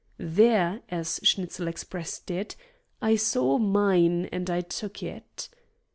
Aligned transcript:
There, 0.17 0.81
as 0.89 1.19
Schnitzel 1.21 1.67
expressed 1.67 2.31
it, 2.31 2.55
"I 3.03 3.15
saw 3.17 3.59
'mine,' 3.59 4.25
and 4.31 4.49
I 4.49 4.61
took 4.61 5.03
it." 5.03 5.47